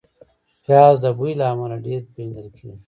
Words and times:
پیاز 0.63 0.95
د 1.03 1.05
بوی 1.17 1.31
له 1.39 1.45
امله 1.53 1.77
ډېر 1.85 2.01
پېژندل 2.13 2.47
کېږي 2.57 2.77